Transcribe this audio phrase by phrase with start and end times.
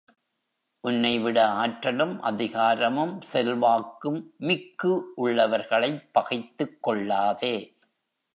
[0.79, 5.13] உன்னைவிட ஆற்றலும், அதிகாரமும், செல்வாக்கும் மிக்கு
[5.17, 7.75] உள்ளவர்களைப் பகைத்துக் கொள்ளாதே.